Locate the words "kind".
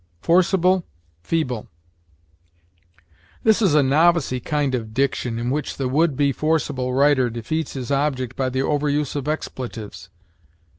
4.43-4.73